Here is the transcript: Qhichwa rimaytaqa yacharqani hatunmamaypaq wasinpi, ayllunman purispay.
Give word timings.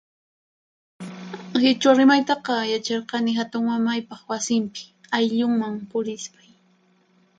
Qhichwa 1.59 1.91
rimaytaqa 1.99 2.55
yacharqani 2.73 3.31
hatunmamaypaq 3.39 4.21
wasinpi, 4.31 4.81
ayllunman 5.17 5.75
purispay. 5.89 6.49